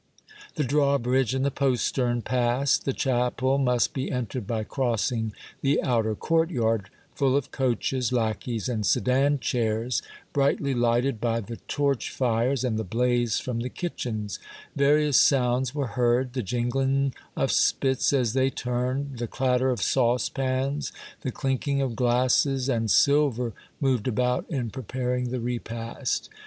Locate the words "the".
0.55-0.63, 1.45-1.51, 2.85-2.91, 5.61-5.79, 11.39-11.57, 12.79-12.83, 13.59-13.69, 16.33-16.41, 19.19-19.27, 21.21-21.31, 25.29-25.39